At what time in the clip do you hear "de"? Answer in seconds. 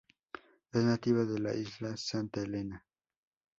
1.25-1.37